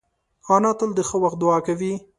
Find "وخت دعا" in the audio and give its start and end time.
1.23-1.57